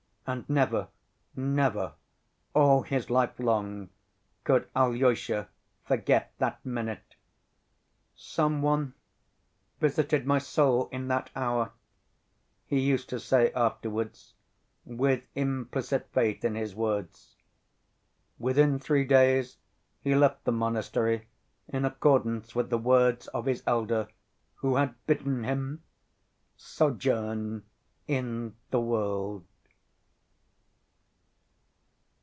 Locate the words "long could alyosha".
3.37-5.49